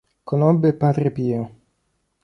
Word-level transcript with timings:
Conobbe 0.29 0.73
Padre 0.73 1.11
Pio. 1.11 1.41